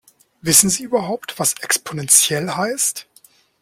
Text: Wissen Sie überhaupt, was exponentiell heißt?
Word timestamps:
Wissen 0.41 0.71
Sie 0.71 0.81
überhaupt, 0.81 1.37
was 1.37 1.53
exponentiell 1.61 2.49
heißt? 2.49 3.07